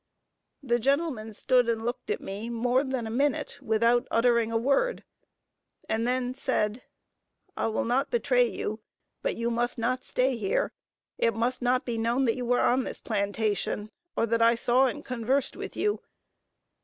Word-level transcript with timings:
The 0.63 0.79
gentleman 0.79 1.31
stood 1.35 1.69
and 1.69 1.85
looked 1.85 2.09
at 2.09 2.19
me 2.21 2.49
more 2.49 2.83
than 2.83 3.05
a 3.05 3.11
minute, 3.11 3.59
without 3.61 4.07
uttering 4.09 4.51
a 4.51 4.57
word, 4.57 5.03
and 5.87 6.07
then 6.07 6.33
said, 6.33 6.81
"I 7.55 7.67
will 7.67 7.85
not 7.85 8.09
betray 8.09 8.47
you, 8.47 8.79
but 9.21 9.35
you 9.35 9.51
must 9.51 9.77
not 9.77 10.03
stay 10.03 10.35
here. 10.37 10.71
It 11.19 11.35
must 11.35 11.61
not 11.61 11.85
be 11.85 11.99
known 11.99 12.25
that 12.25 12.35
you 12.35 12.45
were 12.45 12.61
on 12.61 12.83
this 12.83 12.99
plantation, 12.99 13.91
and 14.17 14.31
that 14.31 14.41
I 14.41 14.55
saw 14.55 14.87
and 14.87 15.05
conversed 15.05 15.55
with 15.55 15.77
you. 15.77 15.99